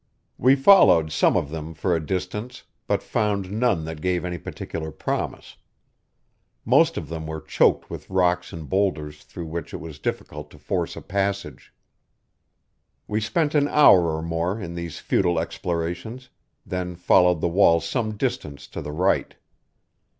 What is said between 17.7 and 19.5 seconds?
some distance to the right.